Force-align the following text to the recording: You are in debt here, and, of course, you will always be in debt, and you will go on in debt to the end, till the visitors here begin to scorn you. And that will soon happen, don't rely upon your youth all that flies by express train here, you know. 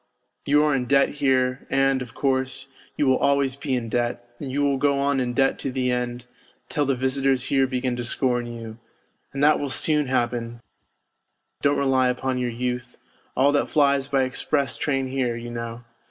You 0.47 0.63
are 0.63 0.73
in 0.73 0.85
debt 0.85 1.09
here, 1.09 1.67
and, 1.69 2.01
of 2.01 2.15
course, 2.15 2.69
you 2.97 3.05
will 3.05 3.19
always 3.19 3.55
be 3.55 3.75
in 3.75 3.87
debt, 3.87 4.27
and 4.39 4.51
you 4.51 4.63
will 4.63 4.77
go 4.77 4.97
on 4.97 5.19
in 5.19 5.33
debt 5.33 5.59
to 5.59 5.71
the 5.71 5.91
end, 5.91 6.25
till 6.69 6.87
the 6.87 6.95
visitors 6.95 7.43
here 7.53 7.67
begin 7.67 7.95
to 7.97 8.03
scorn 8.03 8.47
you. 8.47 8.79
And 9.31 9.43
that 9.43 9.59
will 9.59 9.69
soon 9.69 10.07
happen, 10.07 10.59
don't 11.61 11.77
rely 11.77 12.07
upon 12.09 12.39
your 12.39 12.49
youth 12.49 12.97
all 13.37 13.51
that 13.51 13.69
flies 13.69 14.07
by 14.07 14.23
express 14.23 14.75
train 14.75 15.05
here, 15.07 15.35
you 15.35 15.51
know. 15.51 15.83